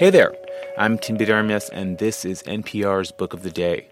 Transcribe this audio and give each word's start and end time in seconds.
Hey 0.00 0.08
there, 0.08 0.34
I'm 0.78 0.96
Tim 0.96 1.18
Armas, 1.30 1.68
and 1.68 1.98
this 1.98 2.24
is 2.24 2.42
NPR's 2.44 3.12
Book 3.12 3.34
of 3.34 3.42
the 3.42 3.50
Day. 3.50 3.88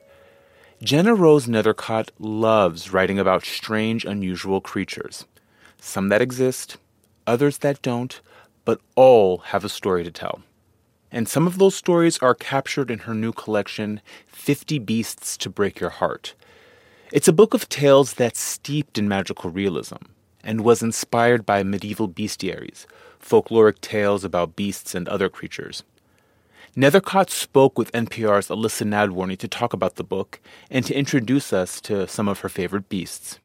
GennaRose 0.83 1.47
Nethercott 1.47 2.09
loves 2.19 2.95
writing 2.95 3.19
about 3.19 3.45
strange, 3.45 4.07
unusual 4.07 4.63
creatures. 4.63 5.27
Some 5.79 6.09
that 6.09 6.23
exist, 6.23 6.79
others 7.27 7.59
that 7.59 7.83
don't, 7.83 8.23
but 8.65 8.81
all 8.95 9.37
have 9.53 9.67
a 9.67 9.69
story 9.69 10.03
to 10.03 10.11
tell. 10.11 10.41
And 11.13 11.29
some 11.29 11.47
of 11.47 11.59
those 11.59 11.75
stories 11.75 12.17
are 12.21 12.35
captured 12.35 12.91
in 12.91 13.01
her 13.01 13.13
new 13.13 13.35
collection, 13.35 14.01
50 14.29 14.79
Beasts 14.79 15.37
to 15.37 15.51
Break 15.51 15.79
Your 15.79 15.91
Heart. 15.91 16.33
It's 17.13 17.29
a 17.29 17.35
book 17.35 17.53
of 17.53 17.69
tales 17.69 18.15
that's 18.15 18.41
steeped 18.41 18.97
in 18.97 19.09
magical 19.09 19.51
realism 19.51 19.97
and 20.43 20.63
was 20.63 20.83
inspired 20.83 21.45
by 21.45 21.63
medieval 21.63 22.09
bestiaries, 22.09 22.87
folkloric 23.21 23.83
tales 23.83 24.25
about 24.25 24.57
beasts 24.57 24.95
and 24.95 25.07
other 25.07 25.29
creatures. 25.29 25.83
Nethercott 26.79 27.29
spoke 27.29 27.77
with 27.77 27.91
NPR's 27.91 28.49
Elissa 28.49 28.85
Nadworny 28.85 29.37
to 29.39 29.49
talk 29.49 29.73
about 29.73 29.97
the 29.97 30.05
book 30.05 30.41
and 30.71 30.85
to 30.85 30.95
introduce 30.95 31.53
us 31.53 31.81
to 31.81 32.07
some 32.07 32.29
of 32.29 32.39
her 32.39 32.49
favorite 32.49 32.89
beasts. 32.89 33.41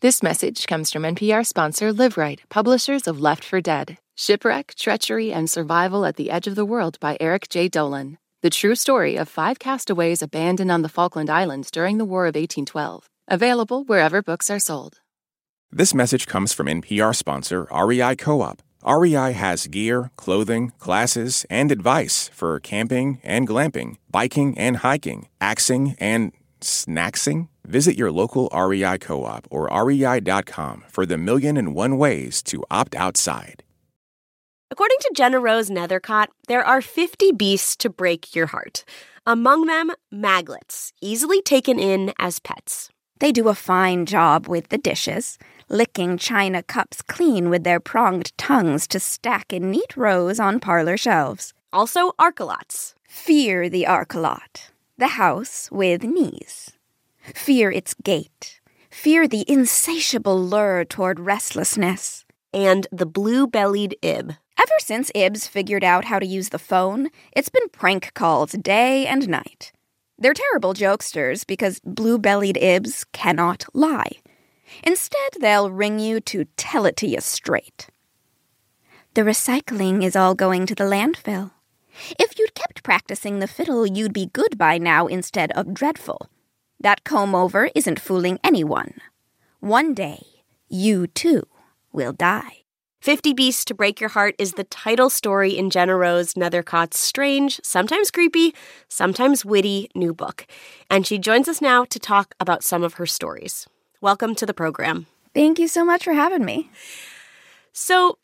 This 0.00 0.20
message 0.20 0.66
comes 0.66 0.90
from 0.90 1.04
NPR 1.04 1.46
sponsor 1.46 1.92
Liveright, 1.92 2.40
publishers 2.48 3.06
of 3.06 3.20
Left 3.20 3.44
for 3.44 3.60
Dead 3.60 3.98
Shipwreck, 4.16 4.74
Treachery, 4.74 5.32
and 5.32 5.48
Survival 5.48 6.04
at 6.04 6.16
the 6.16 6.32
Edge 6.32 6.48
of 6.48 6.56
the 6.56 6.64
World 6.64 6.98
by 6.98 7.16
Eric 7.20 7.48
J. 7.48 7.68
Dolin. 7.68 8.16
The 8.40 8.50
true 8.50 8.74
story 8.74 9.14
of 9.14 9.28
five 9.28 9.60
castaways 9.60 10.22
abandoned 10.22 10.72
on 10.72 10.82
the 10.82 10.88
Falkland 10.88 11.30
Islands 11.30 11.70
during 11.70 11.98
the 11.98 12.04
War 12.04 12.24
of 12.24 12.34
1812. 12.34 13.08
Available 13.28 13.84
wherever 13.84 14.22
books 14.22 14.50
are 14.50 14.58
sold. 14.58 14.98
This 15.70 15.94
message 15.94 16.26
comes 16.26 16.52
from 16.52 16.66
NPR 16.66 17.14
sponsor 17.14 17.68
REI 17.72 18.16
Co 18.16 18.40
op. 18.40 18.60
REI 18.84 19.32
has 19.32 19.66
gear, 19.68 20.10
clothing, 20.16 20.72
classes, 20.78 21.46
and 21.48 21.70
advice 21.70 22.28
for 22.32 22.58
camping 22.60 23.20
and 23.22 23.48
glamping, 23.48 23.96
biking 24.10 24.56
and 24.58 24.78
hiking, 24.78 25.28
axing 25.40 25.94
and 25.98 26.32
snacksing. 26.60 27.48
Visit 27.64 27.96
your 27.96 28.10
local 28.10 28.50
REI 28.54 28.98
co 28.98 29.24
op 29.24 29.46
or 29.50 29.68
rei.com 29.72 30.84
for 30.88 31.06
the 31.06 31.18
million 31.18 31.56
and 31.56 31.74
one 31.74 31.96
ways 31.98 32.42
to 32.44 32.64
opt 32.70 32.94
outside. 32.94 33.62
According 34.70 34.98
to 35.00 35.12
GennaRose 35.14 35.70
Nethercott, 35.70 36.28
there 36.48 36.64
are 36.64 36.80
50 36.80 37.32
beasts 37.32 37.76
to 37.76 37.90
break 37.90 38.34
your 38.34 38.46
heart. 38.46 38.84
Among 39.26 39.66
them, 39.66 39.92
maglets, 40.12 40.92
easily 41.00 41.42
taken 41.42 41.78
in 41.78 42.12
as 42.18 42.38
pets. 42.38 42.88
They 43.20 43.30
do 43.30 43.48
a 43.48 43.54
fine 43.54 44.06
job 44.06 44.48
with 44.48 44.70
the 44.70 44.78
dishes, 44.78 45.38
licking 45.72 46.18
china 46.18 46.62
cups 46.62 47.02
clean 47.02 47.48
with 47.50 47.64
their 47.64 47.80
pronged 47.80 48.36
tongues 48.36 48.86
to 48.86 49.00
stack 49.00 49.52
in 49.52 49.70
neat 49.70 49.96
rows 49.96 50.38
on 50.38 50.60
parlor 50.60 50.96
shelves. 50.96 51.54
Also, 51.72 52.12
archolots. 52.18 52.94
Fear 53.08 53.68
the 53.68 53.84
archolot, 53.88 54.70
the 54.98 55.18
house 55.18 55.68
with 55.72 56.04
knees. 56.04 56.72
Fear 57.34 57.72
its 57.72 57.94
gait. 57.94 58.60
Fear 58.90 59.26
the 59.28 59.44
insatiable 59.50 60.38
lure 60.40 60.84
toward 60.84 61.18
restlessness. 61.18 62.24
And 62.52 62.86
the 62.92 63.06
blue 63.06 63.46
bellied 63.46 63.96
ib. 64.02 64.36
Ever 64.58 64.78
since 64.78 65.10
Ibs 65.12 65.48
figured 65.48 65.82
out 65.82 66.04
how 66.04 66.18
to 66.18 66.26
use 66.26 66.50
the 66.50 66.58
phone, 66.58 67.08
it's 67.32 67.48
been 67.48 67.68
prank 67.70 68.12
calls 68.14 68.52
day 68.52 69.06
and 69.06 69.28
night. 69.28 69.72
They're 70.18 70.34
terrible 70.34 70.74
jokesters 70.74 71.46
because 71.46 71.80
blue 71.84 72.18
bellied 72.18 72.56
Ibs 72.56 73.04
cannot 73.12 73.64
lie. 73.72 74.20
Instead, 74.82 75.34
they'll 75.40 75.70
ring 75.70 75.98
you 75.98 76.20
to 76.20 76.46
tell 76.56 76.86
it 76.86 76.96
to 76.98 77.06
you 77.06 77.20
straight. 77.20 77.88
The 79.14 79.22
recycling 79.22 80.02
is 80.02 80.16
all 80.16 80.34
going 80.34 80.66
to 80.66 80.74
the 80.74 80.84
landfill. 80.84 81.50
If 82.18 82.38
you'd 82.38 82.54
kept 82.54 82.82
practicing 82.82 83.38
the 83.38 83.46
fiddle, 83.46 83.86
you'd 83.86 84.14
be 84.14 84.26
good 84.32 84.56
by 84.56 84.78
now 84.78 85.06
instead 85.06 85.52
of 85.52 85.74
dreadful. 85.74 86.30
That 86.80 87.04
comb 87.04 87.34
over 87.34 87.70
isn't 87.74 88.00
fooling 88.00 88.38
anyone. 88.42 88.94
One 89.60 89.94
day, 89.94 90.24
you 90.68 91.06
too 91.06 91.42
will 91.92 92.12
die. 92.12 92.62
50 93.02 93.34
Beasts 93.34 93.64
to 93.66 93.74
Break 93.74 94.00
Your 94.00 94.10
Heart 94.10 94.36
is 94.38 94.52
the 94.52 94.64
title 94.64 95.10
story 95.10 95.58
in 95.58 95.70
GennaRose 95.70 96.34
Nethercott's 96.34 96.98
strange, 96.98 97.60
sometimes 97.62 98.10
creepy, 98.12 98.54
sometimes 98.88 99.44
witty 99.44 99.90
new 99.94 100.14
book. 100.14 100.46
And 100.88 101.06
she 101.06 101.18
joins 101.18 101.48
us 101.48 101.60
now 101.60 101.84
to 101.84 101.98
talk 101.98 102.34
about 102.38 102.62
some 102.62 102.84
of 102.84 102.94
her 102.94 103.06
stories. 103.06 103.66
Welcome 104.02 104.34
to 104.34 104.46
the 104.46 104.52
program. 104.52 105.06
Thank 105.32 105.60
you 105.60 105.68
so 105.68 105.84
much 105.84 106.02
for 106.02 106.12
having 106.12 106.44
me. 106.44 106.68
So, 107.72 108.18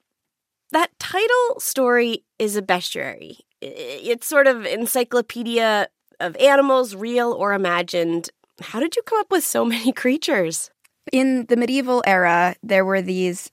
that 0.72 0.90
title 0.98 1.60
story 1.60 2.24
is 2.36 2.56
a 2.56 2.62
bestiary. 2.62 3.36
It's 3.60 4.26
sort 4.26 4.48
of 4.48 4.66
encyclopedia 4.66 5.86
of 6.18 6.36
animals, 6.38 6.96
real 6.96 7.32
or 7.32 7.52
imagined. 7.52 8.28
How 8.60 8.80
did 8.80 8.96
you 8.96 9.02
come 9.02 9.20
up 9.20 9.30
with 9.30 9.44
so 9.44 9.64
many 9.64 9.92
creatures? 10.02 10.72
In 11.12 11.46
the 11.46 11.56
medieval 11.56 12.02
era, 12.04 12.56
there 12.60 12.84
were 12.84 13.00
these 13.00 13.48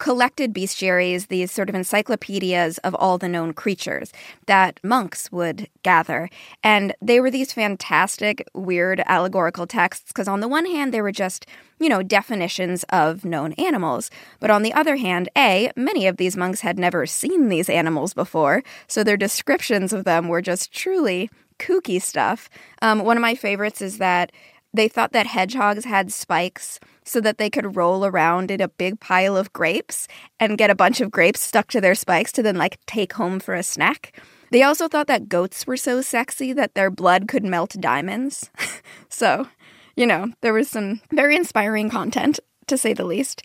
collected 0.00 0.52
bestiaries, 0.52 1.28
these 1.28 1.52
sort 1.52 1.68
of 1.68 1.74
encyclopedias 1.74 2.78
of 2.78 2.94
all 2.96 3.18
the 3.18 3.28
known 3.28 3.52
creatures 3.52 4.12
that 4.46 4.80
monks 4.82 5.30
would 5.30 5.68
gather. 5.84 6.28
And 6.64 6.94
they 7.00 7.20
were 7.20 7.30
these 7.30 7.52
fantastic, 7.52 8.42
weird 8.54 9.02
allegorical 9.06 9.66
texts 9.66 10.08
because, 10.08 10.26
on 10.26 10.40
the 10.40 10.48
one 10.48 10.66
hand, 10.66 10.92
they 10.92 11.02
were 11.02 11.12
just, 11.12 11.46
you 11.78 11.88
know, 11.88 12.02
definitions 12.02 12.82
of 12.88 13.24
known 13.24 13.52
animals. 13.52 14.10
But 14.40 14.50
on 14.50 14.62
the 14.62 14.72
other 14.72 14.96
hand, 14.96 15.28
A, 15.36 15.70
many 15.76 16.06
of 16.06 16.16
these 16.16 16.36
monks 16.36 16.62
had 16.62 16.78
never 16.78 17.04
seen 17.06 17.48
these 17.48 17.68
animals 17.68 18.14
before, 18.14 18.64
so 18.88 19.04
their 19.04 19.18
descriptions 19.18 19.92
of 19.92 20.04
them 20.04 20.28
were 20.28 20.42
just 20.42 20.72
truly 20.72 21.30
kooky 21.58 22.00
stuff. 22.00 22.48
Um, 22.80 23.04
one 23.04 23.18
of 23.18 23.20
my 23.20 23.34
favorites 23.34 23.82
is 23.82 23.98
that 23.98 24.32
they 24.72 24.88
thought 24.88 25.12
that 25.12 25.26
hedgehogs 25.26 25.84
had 25.84 26.12
spikes 26.12 26.78
so 27.04 27.20
that 27.20 27.38
they 27.38 27.50
could 27.50 27.76
roll 27.76 28.04
around 28.04 28.50
in 28.50 28.60
a 28.60 28.68
big 28.68 29.00
pile 29.00 29.36
of 29.36 29.52
grapes 29.52 30.06
and 30.38 30.58
get 30.58 30.70
a 30.70 30.74
bunch 30.74 31.00
of 31.00 31.10
grapes 31.10 31.40
stuck 31.40 31.68
to 31.68 31.80
their 31.80 31.94
spikes 31.94 32.32
to 32.32 32.42
then 32.42 32.56
like 32.56 32.78
take 32.86 33.14
home 33.14 33.40
for 33.40 33.54
a 33.54 33.62
snack. 33.62 34.16
They 34.50 34.62
also 34.62 34.88
thought 34.88 35.06
that 35.06 35.28
goats 35.28 35.66
were 35.66 35.76
so 35.76 36.00
sexy 36.00 36.52
that 36.52 36.74
their 36.74 36.90
blood 36.90 37.28
could 37.28 37.44
melt 37.44 37.76
diamonds. 37.80 38.50
so, 39.08 39.48
you 39.96 40.06
know, 40.06 40.32
there 40.40 40.52
was 40.52 40.68
some 40.68 41.00
very 41.12 41.36
inspiring 41.36 41.90
content, 41.90 42.40
to 42.66 42.76
say 42.76 42.92
the 42.92 43.04
least. 43.04 43.42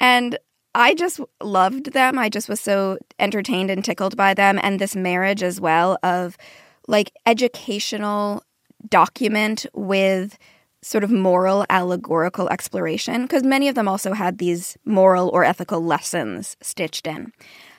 And 0.00 0.38
I 0.74 0.94
just 0.94 1.20
loved 1.42 1.92
them. 1.92 2.18
I 2.18 2.28
just 2.28 2.48
was 2.48 2.60
so 2.60 2.98
entertained 3.18 3.70
and 3.70 3.84
tickled 3.84 4.16
by 4.16 4.34
them. 4.34 4.58
And 4.62 4.78
this 4.78 4.94
marriage 4.94 5.42
as 5.42 5.60
well 5.60 5.98
of 6.02 6.36
like 6.86 7.12
educational 7.26 8.42
document 8.88 9.66
with 9.74 10.38
sort 10.88 11.04
of 11.04 11.10
moral 11.10 11.66
allegorical 11.68 12.48
exploration, 12.48 13.22
because 13.22 13.42
many 13.42 13.68
of 13.68 13.74
them 13.74 13.86
also 13.86 14.14
had 14.14 14.38
these 14.38 14.78
moral 14.86 15.28
or 15.34 15.44
ethical 15.44 15.84
lessons 15.84 16.56
stitched 16.62 17.06
in. 17.06 17.30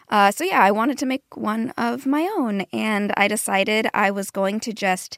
Uh, 0.10 0.30
so, 0.30 0.44
yeah, 0.44 0.62
I 0.62 0.70
wanted 0.70 1.00
to 1.00 1.08
make 1.08 1.24
one 1.36 1.72
of 1.76 2.06
my 2.06 2.32
own, 2.38 2.62
and 2.72 3.12
I 3.18 3.28
decided 3.28 3.88
I 3.96 4.12
was 4.12 4.30
going 4.30 4.60
to 4.60 4.74
just 4.74 5.18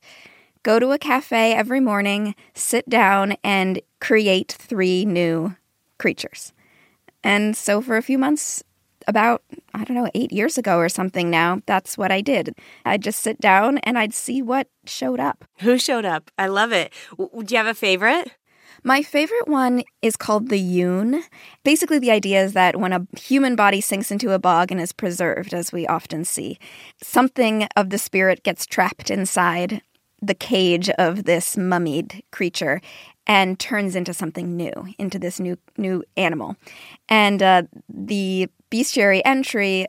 go 0.64 0.80
to 0.80 0.92
a 0.92 0.98
cafe 0.98 1.54
every 1.54 1.82
morning, 1.82 2.34
sit 2.54 2.88
down, 2.88 3.36
and 3.44 3.82
create 4.00 4.54
three 4.54 5.04
new 5.04 5.56
creatures. 5.98 6.54
And 7.26 7.58
so, 7.58 7.82
for 7.82 7.98
a 7.98 8.02
few 8.02 8.18
months, 8.18 8.64
about, 9.08 9.44
I 9.74 9.84
don't 9.84 9.96
know, 9.96 10.10
eight 10.14 10.32
years 10.32 10.58
ago 10.58 10.78
or 10.78 10.90
something 10.90 11.30
now, 11.30 11.62
that's 11.66 11.98
what 11.98 12.12
I 12.12 12.22
did. 12.22 12.56
I'd 12.86 13.04
just 13.04 13.20
sit 13.20 13.40
down 13.40 13.78
and 13.80 13.98
I'd 13.98 14.14
see 14.14 14.42
what 14.42 14.68
showed 14.86 15.20
up. 15.20 15.46
Who 15.60 15.78
showed 15.78 16.06
up? 16.06 16.32
I 16.38 16.48
love 16.48 16.72
it. 16.72 16.94
W- 17.18 17.44
do 17.44 17.54
you 17.54 17.58
have 17.58 17.68
a 17.68 17.74
favorite? 17.74 18.32
My 18.84 19.04
favorite 19.04 19.48
one 19.48 19.84
is 20.02 20.18
called 20.18 20.50
the 20.50 20.60
Yoon. 20.60 21.22
Basically, 21.64 22.00
the 22.00 22.10
idea 22.10 22.44
is 22.44 22.54
that 22.54 22.80
when 22.80 22.94
a 22.94 23.06
human 23.16 23.56
body 23.56 23.80
sinks 23.80 24.10
into 24.10 24.32
a 24.32 24.40
bog 24.40 24.72
and 24.72 24.82
is 24.82 24.92
preserved, 24.92 25.54
as 25.54 25.72
we 25.72 25.86
often 25.86 26.26
see, 26.26 26.58
something 27.04 27.68
of 27.76 27.92
the 27.92 28.00
spirit 28.00 28.42
gets 28.42 28.66
trapped 28.66 29.12
inside 29.12 29.84
the 30.22 30.36
cage 30.36 30.90
of 30.92 31.24
this 31.24 31.58
mummied 31.58 32.24
creature 32.32 32.82
and 33.28 33.60
turns 33.60 33.96
into 33.96 34.14
something 34.14 34.56
new, 34.56 34.72
into 34.98 35.20
this 35.20 35.40
new 35.40 35.58
new 35.78 36.04
animal. 36.18 36.56
And 37.10 37.42
uh, 37.42 37.64
the 37.90 38.50
bestiary 38.72 39.22
entry 39.26 39.88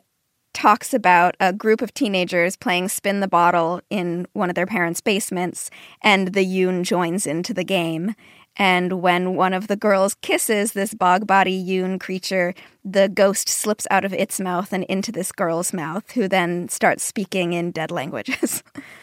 talks 0.53 0.93
about 0.93 1.35
a 1.39 1.51
group 1.51 1.81
of 1.81 1.93
teenagers 1.93 2.55
playing 2.55 2.87
spin 2.89 3.19
the 3.19 3.27
bottle 3.27 3.81
in 3.89 4.27
one 4.33 4.49
of 4.49 4.55
their 4.55 4.67
parents' 4.67 5.01
basements, 5.01 5.69
and 6.01 6.29
the 6.33 6.45
Yoon 6.45 6.83
joins 6.83 7.25
into 7.25 7.53
the 7.53 7.63
game. 7.63 8.15
And 8.55 9.01
when 9.01 9.35
one 9.35 9.53
of 9.53 9.67
the 9.67 9.75
girls 9.75 10.15
kisses 10.21 10.73
this 10.73 10.93
bog 10.93 11.25
body 11.25 11.61
Yoon 11.63 11.99
creature, 11.99 12.53
the 12.85 13.09
ghost 13.09 13.49
slips 13.49 13.87
out 13.89 14.05
of 14.05 14.13
its 14.13 14.39
mouth 14.39 14.71
and 14.71 14.83
into 14.83 15.11
this 15.11 15.31
girl's 15.31 15.73
mouth, 15.73 16.11
who 16.11 16.27
then 16.27 16.69
starts 16.69 17.03
speaking 17.03 17.53
in 17.53 17.71
dead 17.71 17.89
languages. 17.89 18.61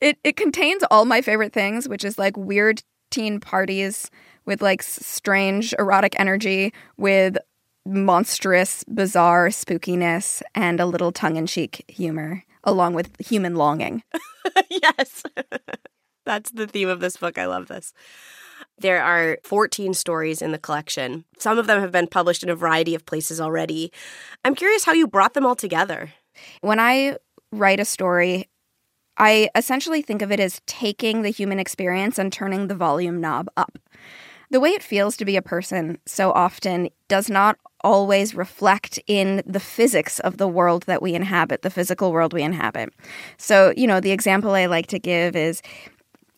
it, 0.00 0.18
it 0.24 0.36
contains 0.36 0.82
all 0.90 1.04
my 1.04 1.22
favorite 1.22 1.52
things, 1.52 1.88
which 1.88 2.04
is 2.04 2.18
like 2.18 2.36
weird 2.36 2.82
teen 3.10 3.40
parties 3.40 4.10
with 4.46 4.62
like 4.62 4.82
strange 4.82 5.74
erotic 5.78 6.18
energy 6.18 6.72
with 6.96 7.36
monstrous, 7.86 8.84
bizarre 8.84 9.48
spookiness 9.48 10.42
and 10.54 10.80
a 10.80 10.86
little 10.86 11.12
tongue 11.12 11.36
in 11.36 11.46
cheek 11.46 11.84
humor, 11.88 12.44
along 12.64 12.94
with 12.94 13.10
human 13.20 13.54
longing. 13.54 14.02
yes. 14.70 15.22
That's 16.26 16.50
the 16.50 16.66
theme 16.66 16.88
of 16.88 17.00
this 17.00 17.16
book. 17.16 17.38
I 17.38 17.46
love 17.46 17.68
this. 17.68 17.92
There 18.78 19.02
are 19.02 19.38
14 19.44 19.94
stories 19.94 20.42
in 20.42 20.52
the 20.52 20.58
collection. 20.58 21.24
Some 21.38 21.58
of 21.58 21.66
them 21.66 21.80
have 21.80 21.92
been 21.92 22.06
published 22.06 22.42
in 22.42 22.50
a 22.50 22.54
variety 22.54 22.94
of 22.94 23.06
places 23.06 23.40
already. 23.40 23.92
I'm 24.44 24.54
curious 24.54 24.84
how 24.84 24.92
you 24.92 25.06
brought 25.06 25.34
them 25.34 25.46
all 25.46 25.56
together. 25.56 26.12
When 26.60 26.78
I 26.78 27.16
write 27.52 27.80
a 27.80 27.84
story, 27.84 28.49
I 29.20 29.50
essentially 29.54 30.00
think 30.00 30.22
of 30.22 30.32
it 30.32 30.40
as 30.40 30.62
taking 30.64 31.20
the 31.20 31.28
human 31.28 31.60
experience 31.60 32.18
and 32.18 32.32
turning 32.32 32.68
the 32.68 32.74
volume 32.74 33.20
knob 33.20 33.50
up. 33.54 33.78
The 34.50 34.60
way 34.60 34.70
it 34.70 34.82
feels 34.82 35.14
to 35.18 35.26
be 35.26 35.36
a 35.36 35.42
person 35.42 35.98
so 36.06 36.32
often 36.32 36.88
does 37.06 37.28
not 37.28 37.58
always 37.82 38.34
reflect 38.34 38.98
in 39.06 39.42
the 39.46 39.60
physics 39.60 40.20
of 40.20 40.38
the 40.38 40.48
world 40.48 40.84
that 40.84 41.02
we 41.02 41.14
inhabit, 41.14 41.60
the 41.60 41.70
physical 41.70 42.12
world 42.12 42.32
we 42.32 42.42
inhabit. 42.42 42.94
So, 43.36 43.74
you 43.76 43.86
know, 43.86 44.00
the 44.00 44.10
example 44.10 44.52
I 44.52 44.64
like 44.64 44.86
to 44.88 44.98
give 44.98 45.36
is 45.36 45.60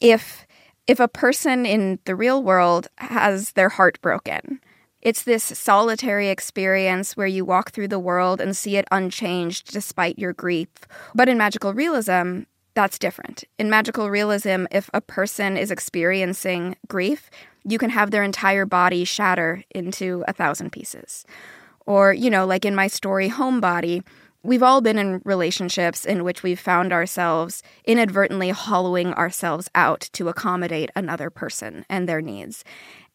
if 0.00 0.44
if 0.88 0.98
a 0.98 1.06
person 1.06 1.64
in 1.64 2.00
the 2.06 2.16
real 2.16 2.42
world 2.42 2.88
has 2.98 3.52
their 3.52 3.68
heart 3.68 4.00
broken, 4.02 4.60
it's 5.00 5.22
this 5.22 5.44
solitary 5.44 6.28
experience 6.28 7.16
where 7.16 7.28
you 7.28 7.44
walk 7.44 7.70
through 7.70 7.88
the 7.88 8.00
world 8.00 8.40
and 8.40 8.56
see 8.56 8.76
it 8.76 8.88
unchanged 8.90 9.72
despite 9.72 10.18
your 10.18 10.32
grief. 10.32 10.68
But 11.14 11.28
in 11.28 11.38
magical 11.38 11.72
realism, 11.72 12.42
that's 12.74 12.98
different. 12.98 13.44
In 13.58 13.70
magical 13.70 14.10
realism, 14.10 14.64
if 14.70 14.88
a 14.94 15.00
person 15.00 15.56
is 15.56 15.70
experiencing 15.70 16.76
grief, 16.88 17.30
you 17.64 17.78
can 17.78 17.90
have 17.90 18.10
their 18.10 18.22
entire 18.22 18.66
body 18.66 19.04
shatter 19.04 19.62
into 19.74 20.24
a 20.26 20.32
thousand 20.32 20.72
pieces. 20.72 21.24
Or, 21.86 22.12
you 22.12 22.30
know, 22.30 22.46
like 22.46 22.64
in 22.64 22.74
my 22.74 22.86
story, 22.86 23.28
Homebody, 23.28 24.04
we've 24.42 24.62
all 24.62 24.80
been 24.80 24.98
in 24.98 25.20
relationships 25.24 26.04
in 26.04 26.24
which 26.24 26.42
we've 26.42 26.60
found 26.60 26.92
ourselves 26.92 27.62
inadvertently 27.84 28.50
hollowing 28.50 29.12
ourselves 29.14 29.68
out 29.74 30.08
to 30.12 30.28
accommodate 30.28 30.90
another 30.96 31.30
person 31.30 31.84
and 31.88 32.08
their 32.08 32.20
needs. 32.20 32.64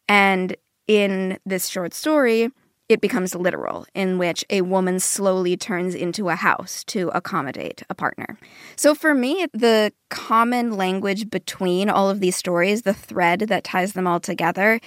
And 0.08 0.56
in 0.86 1.38
this 1.44 1.68
short 1.68 1.92
story, 1.92 2.50
it 2.88 3.00
becomes 3.00 3.34
literal, 3.34 3.86
in 3.94 4.16
which 4.16 4.44
a 4.48 4.62
woman 4.62 4.98
slowly 4.98 5.56
turns 5.56 5.94
into 5.94 6.28
a 6.30 6.34
house 6.34 6.82
to 6.84 7.10
accommodate 7.14 7.82
a 7.90 7.94
partner. 7.94 8.38
So 8.76 8.94
for 8.94 9.14
me, 9.14 9.46
the 9.52 9.92
common 10.08 10.76
language 10.76 11.28
between 11.28 11.90
all 11.90 12.08
of 12.08 12.20
these 12.20 12.36
stories, 12.36 12.82
the 12.82 12.94
thread 12.94 13.40
that 13.40 13.64
ties 13.64 13.92
them 13.92 14.06
all 14.06 14.20
together, 14.20 14.80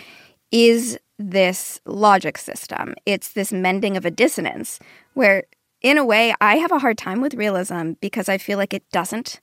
is 0.52 0.98
this 1.20 1.80
logic 1.86 2.38
system. 2.38 2.96
It's 3.06 3.34
this 3.34 3.54
mending 3.54 3.96
of 3.96 4.06
a 4.06 4.12
dissonance 4.12 4.80
where, 5.14 5.44
in 5.82 5.98
a 5.98 6.06
way, 6.06 6.34
I 6.42 6.58
have 6.58 6.72
a 6.72 6.80
hard 6.80 6.98
time 6.98 7.22
with 7.22 7.36
realism 7.36 7.94
because 8.02 8.28
I 8.28 8.40
feel 8.40 8.58
like 8.58 8.74
it 8.74 8.90
doesn't 8.92 9.40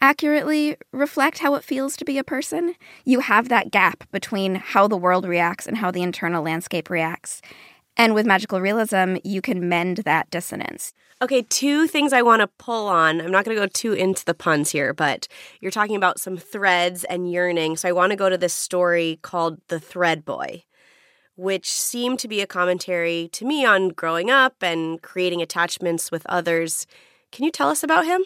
accurately 0.00 0.76
reflect 0.92 1.38
how 1.38 1.54
it 1.54 1.64
feels 1.64 1.96
to 1.96 2.04
be 2.04 2.18
a 2.18 2.24
person. 2.24 2.74
You 3.04 3.20
have 3.20 3.48
that 3.48 3.70
gap 3.70 4.04
between 4.12 4.56
how 4.56 4.86
the 4.86 4.96
world 4.96 5.26
reacts 5.26 5.66
and 5.66 5.78
how 5.78 5.90
the 5.90 6.02
internal 6.02 6.42
landscape 6.42 6.90
reacts. 6.90 7.40
And 7.96 8.14
with 8.14 8.26
magical 8.26 8.60
realism, 8.60 9.16
you 9.24 9.40
can 9.40 9.68
mend 9.68 9.98
that 9.98 10.30
dissonance. 10.30 10.92
Okay, 11.22 11.42
two 11.42 11.86
things 11.86 12.12
I 12.12 12.20
want 12.20 12.40
to 12.40 12.46
pull 12.46 12.88
on. 12.88 13.22
I'm 13.22 13.30
not 13.30 13.46
going 13.46 13.56
to 13.56 13.62
go 13.62 13.68
too 13.68 13.94
into 13.94 14.22
the 14.24 14.34
puns 14.34 14.70
here, 14.70 14.92
but 14.92 15.26
you're 15.60 15.70
talking 15.70 15.96
about 15.96 16.20
some 16.20 16.36
threads 16.36 17.04
and 17.04 17.30
yearning. 17.32 17.78
So 17.78 17.88
I 17.88 17.92
want 17.92 18.10
to 18.10 18.16
go 18.16 18.28
to 18.28 18.36
this 18.36 18.52
story 18.52 19.18
called 19.22 19.58
The 19.68 19.80
Thread 19.80 20.26
Boy, 20.26 20.64
which 21.34 21.70
seemed 21.70 22.18
to 22.18 22.28
be 22.28 22.42
a 22.42 22.46
commentary 22.46 23.30
to 23.32 23.46
me 23.46 23.64
on 23.64 23.88
growing 23.88 24.30
up 24.30 24.56
and 24.60 25.00
creating 25.00 25.40
attachments 25.40 26.10
with 26.10 26.26
others. 26.26 26.86
Can 27.32 27.46
you 27.46 27.50
tell 27.50 27.70
us 27.70 27.82
about 27.82 28.04
him? 28.04 28.22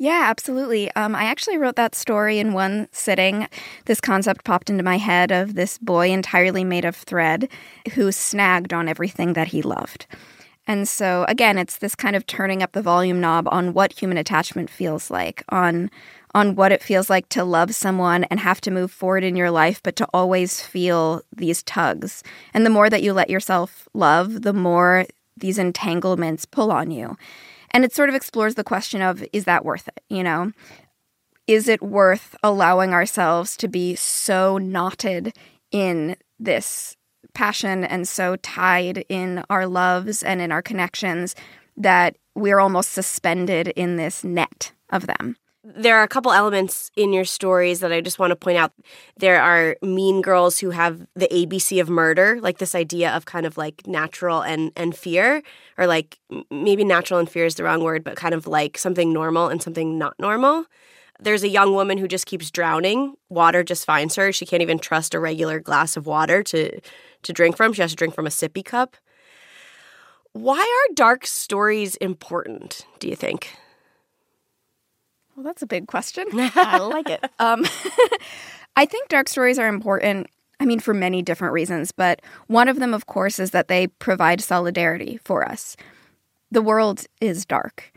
Yeah, 0.00 0.26
absolutely. 0.26 0.92
Um, 0.94 1.16
I 1.16 1.24
actually 1.24 1.58
wrote 1.58 1.74
that 1.74 1.94
story 1.96 2.38
in 2.38 2.52
one 2.52 2.88
sitting. 2.92 3.48
This 3.86 4.00
concept 4.00 4.44
popped 4.44 4.70
into 4.70 4.84
my 4.84 4.96
head 4.96 5.32
of 5.32 5.54
this 5.54 5.76
boy 5.78 6.10
entirely 6.10 6.62
made 6.62 6.84
of 6.84 6.94
thread 6.94 7.48
who 7.94 8.12
snagged 8.12 8.72
on 8.72 8.88
everything 8.88 9.32
that 9.32 9.48
he 9.48 9.60
loved. 9.60 10.06
And 10.68 10.86
so, 10.86 11.24
again, 11.28 11.58
it's 11.58 11.78
this 11.78 11.96
kind 11.96 12.14
of 12.14 12.26
turning 12.26 12.62
up 12.62 12.72
the 12.72 12.82
volume 12.82 13.20
knob 13.20 13.48
on 13.50 13.72
what 13.72 13.92
human 14.00 14.18
attachment 14.18 14.70
feels 14.70 15.10
like, 15.10 15.42
on 15.48 15.90
on 16.34 16.54
what 16.54 16.70
it 16.72 16.82
feels 16.82 17.08
like 17.08 17.26
to 17.30 17.42
love 17.42 17.74
someone 17.74 18.22
and 18.24 18.38
have 18.38 18.60
to 18.60 18.70
move 18.70 18.92
forward 18.92 19.24
in 19.24 19.34
your 19.34 19.50
life, 19.50 19.82
but 19.82 19.96
to 19.96 20.06
always 20.12 20.60
feel 20.60 21.22
these 21.34 21.62
tugs. 21.62 22.22
And 22.52 22.66
the 22.66 22.70
more 22.70 22.90
that 22.90 23.02
you 23.02 23.14
let 23.14 23.30
yourself 23.30 23.88
love, 23.94 24.42
the 24.42 24.52
more 24.52 25.06
these 25.38 25.58
entanglements 25.58 26.44
pull 26.44 26.70
on 26.70 26.90
you. 26.90 27.16
And 27.72 27.84
it 27.84 27.92
sort 27.92 28.08
of 28.08 28.14
explores 28.14 28.54
the 28.54 28.64
question 28.64 29.02
of 29.02 29.24
is 29.32 29.44
that 29.44 29.64
worth 29.64 29.88
it? 29.88 30.02
You 30.08 30.22
know, 30.22 30.52
is 31.46 31.68
it 31.68 31.82
worth 31.82 32.36
allowing 32.42 32.92
ourselves 32.92 33.56
to 33.58 33.68
be 33.68 33.94
so 33.94 34.58
knotted 34.58 35.36
in 35.70 36.16
this 36.38 36.96
passion 37.34 37.84
and 37.84 38.06
so 38.06 38.36
tied 38.36 39.04
in 39.08 39.44
our 39.50 39.66
loves 39.66 40.22
and 40.22 40.40
in 40.40 40.52
our 40.52 40.62
connections 40.62 41.34
that 41.76 42.16
we're 42.34 42.60
almost 42.60 42.92
suspended 42.92 43.68
in 43.68 43.96
this 43.96 44.24
net 44.24 44.72
of 44.90 45.06
them? 45.06 45.36
There 45.76 45.98
are 45.98 46.02
a 46.02 46.08
couple 46.08 46.32
elements 46.32 46.90
in 46.96 47.12
your 47.12 47.24
stories 47.24 47.80
that 47.80 47.92
I 47.92 48.00
just 48.00 48.18
want 48.18 48.30
to 48.30 48.36
point 48.36 48.56
out. 48.56 48.72
There 49.18 49.40
are 49.40 49.76
mean 49.82 50.22
girls 50.22 50.58
who 50.58 50.70
have 50.70 51.06
the 51.14 51.28
ABC 51.28 51.80
of 51.80 51.90
murder, 51.90 52.38
like 52.40 52.58
this 52.58 52.74
idea 52.74 53.10
of 53.14 53.26
kind 53.26 53.44
of 53.44 53.58
like 53.58 53.86
natural 53.86 54.40
and 54.40 54.72
and 54.76 54.96
fear, 54.96 55.42
or 55.76 55.86
like 55.86 56.18
maybe 56.50 56.84
natural 56.84 57.20
and 57.20 57.28
fear 57.28 57.44
is 57.44 57.56
the 57.56 57.64
wrong 57.64 57.82
word, 57.82 58.02
but 58.02 58.16
kind 58.16 58.34
of 58.34 58.46
like 58.46 58.78
something 58.78 59.12
normal 59.12 59.48
and 59.48 59.62
something 59.62 59.98
not 59.98 60.14
normal. 60.18 60.64
There's 61.20 61.42
a 61.42 61.48
young 61.48 61.74
woman 61.74 61.98
who 61.98 62.08
just 62.08 62.26
keeps 62.26 62.50
drowning. 62.50 63.14
Water 63.28 63.62
just 63.62 63.84
finds 63.84 64.14
her. 64.16 64.32
She 64.32 64.46
can't 64.46 64.62
even 64.62 64.78
trust 64.78 65.14
a 65.14 65.20
regular 65.20 65.60
glass 65.60 65.96
of 65.96 66.06
water 66.06 66.42
to 66.44 66.80
to 67.24 67.32
drink 67.32 67.56
from. 67.56 67.72
She 67.72 67.82
has 67.82 67.90
to 67.90 67.96
drink 67.96 68.14
from 68.14 68.26
a 68.26 68.30
sippy 68.30 68.64
cup. 68.64 68.96
Why 70.32 70.60
are 70.60 70.94
dark 70.94 71.26
stories 71.26 71.96
important, 71.96 72.86
do 73.00 73.08
you 73.08 73.16
think? 73.16 73.56
Well, 75.38 75.44
that's 75.44 75.62
a 75.62 75.68
big 75.68 75.86
question. 75.86 76.26
I 76.34 76.78
like 76.78 77.08
it. 77.08 77.24
Um, 77.38 77.64
I 78.76 78.86
think 78.86 79.08
dark 79.08 79.28
stories 79.28 79.56
are 79.56 79.68
important. 79.68 80.26
I 80.58 80.64
mean, 80.64 80.80
for 80.80 80.92
many 80.92 81.22
different 81.22 81.54
reasons, 81.54 81.92
but 81.92 82.20
one 82.48 82.66
of 82.66 82.80
them, 82.80 82.92
of 82.92 83.06
course, 83.06 83.38
is 83.38 83.52
that 83.52 83.68
they 83.68 83.86
provide 83.86 84.40
solidarity 84.40 85.20
for 85.22 85.48
us. 85.48 85.76
The 86.50 86.60
world 86.60 87.06
is 87.20 87.46
dark. 87.46 87.92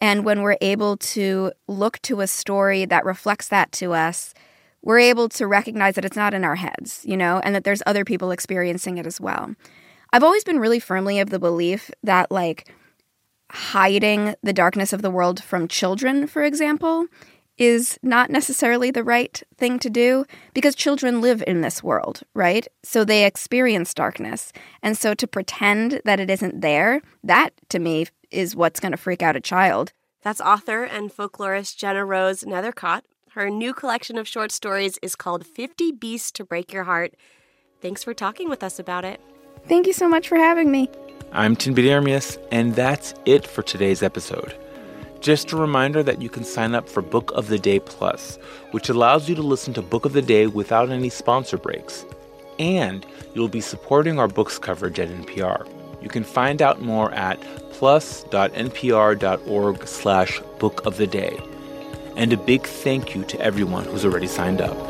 And 0.00 0.24
when 0.24 0.42
we're 0.42 0.56
able 0.60 0.96
to 0.96 1.52
look 1.68 2.02
to 2.02 2.22
a 2.22 2.26
story 2.26 2.84
that 2.86 3.04
reflects 3.04 3.46
that 3.48 3.70
to 3.72 3.92
us, 3.92 4.34
we're 4.82 4.98
able 4.98 5.28
to 5.28 5.46
recognize 5.46 5.94
that 5.94 6.04
it's 6.04 6.16
not 6.16 6.34
in 6.34 6.42
our 6.42 6.56
heads, 6.56 7.04
you 7.04 7.16
know, 7.16 7.40
and 7.44 7.54
that 7.54 7.62
there's 7.62 7.84
other 7.86 8.04
people 8.04 8.32
experiencing 8.32 8.98
it 8.98 9.06
as 9.06 9.20
well. 9.20 9.54
I've 10.12 10.24
always 10.24 10.42
been 10.42 10.58
really 10.58 10.80
firmly 10.80 11.20
of 11.20 11.30
the 11.30 11.38
belief 11.38 11.92
that, 12.02 12.32
like, 12.32 12.74
hiding 13.50 14.34
the 14.42 14.52
darkness 14.52 14.92
of 14.92 15.02
the 15.02 15.10
world 15.10 15.42
from 15.42 15.68
children, 15.68 16.26
for 16.26 16.42
example, 16.42 17.06
is 17.58 17.98
not 18.02 18.30
necessarily 18.30 18.90
the 18.90 19.04
right 19.04 19.42
thing 19.58 19.78
to 19.78 19.90
do 19.90 20.24
because 20.54 20.74
children 20.74 21.20
live 21.20 21.44
in 21.46 21.60
this 21.60 21.82
world, 21.82 22.22
right? 22.32 22.66
So 22.82 23.04
they 23.04 23.26
experience 23.26 23.92
darkness. 23.92 24.52
And 24.82 24.96
so 24.96 25.12
to 25.14 25.26
pretend 25.26 26.00
that 26.06 26.20
it 26.20 26.30
isn't 26.30 26.62
there, 26.62 27.02
that 27.22 27.52
to 27.68 27.78
me 27.78 28.06
is 28.30 28.56
what's 28.56 28.80
going 28.80 28.92
to 28.92 28.98
freak 28.98 29.22
out 29.22 29.36
a 29.36 29.40
child. 29.40 29.92
That's 30.22 30.40
author 30.40 30.84
and 30.84 31.10
folklorist 31.10 31.76
GennaRose 31.76 32.44
Nethercott. 32.44 33.02
Her 33.32 33.50
new 33.50 33.74
collection 33.74 34.16
of 34.16 34.26
short 34.26 34.52
stories 34.52 34.98
is 35.02 35.14
called 35.14 35.46
50 35.46 35.92
Beasts 35.92 36.32
to 36.32 36.44
Break 36.44 36.72
Your 36.72 36.84
Heart. 36.84 37.14
Thanks 37.82 38.02
for 38.02 38.14
talking 38.14 38.48
with 38.48 38.62
us 38.62 38.78
about 38.78 39.04
it. 39.04 39.20
Thank 39.66 39.86
you 39.86 39.92
so 39.92 40.08
much 40.08 40.28
for 40.28 40.36
having 40.36 40.70
me. 40.70 40.88
I'm 41.32 41.54
Tinbete 41.54 41.84
Ermyas, 41.84 42.38
and 42.50 42.74
that's 42.74 43.14
it 43.24 43.46
for 43.46 43.62
today's 43.62 44.02
episode. 44.02 44.52
Just 45.20 45.52
a 45.52 45.56
reminder 45.56 46.02
that 46.02 46.20
you 46.20 46.28
can 46.28 46.42
sign 46.42 46.74
up 46.74 46.88
for 46.88 47.02
Book 47.02 47.30
of 47.36 47.46
the 47.46 47.58
Day 47.58 47.78
Plus, 47.78 48.36
which 48.72 48.88
allows 48.88 49.28
you 49.28 49.36
to 49.36 49.42
listen 49.42 49.72
to 49.74 49.82
Book 49.82 50.04
of 50.04 50.12
the 50.12 50.22
Day 50.22 50.48
without 50.48 50.90
any 50.90 51.08
sponsor 51.08 51.56
breaks. 51.56 52.04
And 52.58 53.06
you'll 53.32 53.46
be 53.46 53.60
supporting 53.60 54.18
our 54.18 54.26
books 54.26 54.58
coverage 54.58 54.98
at 54.98 55.08
NPR. 55.08 55.68
You 56.02 56.08
can 56.08 56.24
find 56.24 56.60
out 56.60 56.82
more 56.82 57.12
at 57.12 57.40
plus.npr.org 57.70 58.36
slash 59.86 60.40
book 60.58 60.84
of 60.84 60.96
the 60.96 61.06
day. 61.06 61.38
And 62.16 62.32
a 62.32 62.36
big 62.36 62.66
thank 62.66 63.14
you 63.14 63.22
to 63.26 63.40
everyone 63.40 63.84
who's 63.84 64.04
already 64.04 64.26
signed 64.26 64.60
up. 64.60 64.89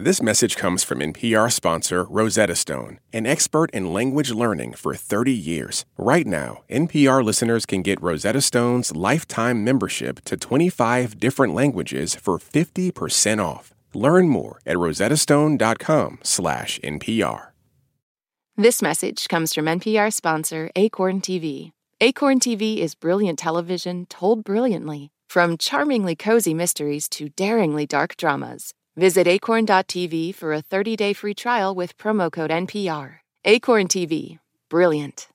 This 0.00 0.22
message 0.22 0.54
comes 0.54 0.84
from 0.84 1.00
NPR 1.00 1.50
sponsor 1.50 2.04
Rosetta 2.04 2.54
Stone, 2.54 3.00
an 3.12 3.26
expert 3.26 3.68
in 3.72 3.92
language 3.92 4.30
learning 4.30 4.74
for 4.74 4.94
30 4.94 5.32
years. 5.32 5.84
Right 5.96 6.24
now, 6.24 6.62
NPR 6.70 7.24
listeners 7.24 7.66
can 7.66 7.82
get 7.82 8.00
Rosetta 8.00 8.40
Stone's 8.40 8.94
lifetime 8.94 9.64
membership 9.64 10.20
to 10.26 10.36
25 10.36 11.18
different 11.18 11.52
languages 11.52 12.14
for 12.14 12.38
50% 12.38 13.44
off. 13.44 13.74
Learn 13.92 14.28
more 14.28 14.60
at 14.64 14.76
rosettastone.com/npr. 14.76 17.46
This 18.56 18.80
message 18.80 19.26
comes 19.26 19.52
from 19.52 19.66
NPR 19.66 20.12
sponsor 20.12 20.70
Acorn 20.76 21.20
TV. 21.20 21.72
Acorn 22.00 22.38
TV 22.38 22.78
is 22.78 22.94
brilliant 22.94 23.40
television 23.40 24.06
told 24.06 24.44
brilliantly, 24.44 25.10
from 25.28 25.58
charmingly 25.58 26.14
cozy 26.14 26.54
mysteries 26.54 27.08
to 27.08 27.30
daringly 27.30 27.84
dark 27.84 28.16
dramas. 28.16 28.74
Visit 28.98 29.28
acorn.tv 29.28 30.34
for 30.34 30.52
a 30.52 30.60
30-day 30.60 31.12
free 31.12 31.34
trial 31.34 31.72
with 31.72 31.96
promo 31.96 32.32
code 32.32 32.50
NPR. 32.50 33.18
Acorn 33.44 33.86
TV. 33.86 34.40
Brilliant. 34.68 35.28